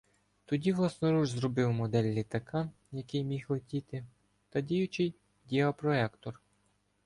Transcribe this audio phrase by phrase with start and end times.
[0.45, 4.05] Тоді власноруч зробив модель літака, який міг летіти,
[4.49, 6.41] та діючий діапроектор.